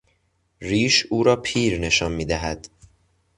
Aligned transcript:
ریش، 0.61 1.05
او 1.09 1.23
را 1.23 1.35
پیر 1.35 1.79
نشان 1.79 2.11
میدهد. 2.11 2.67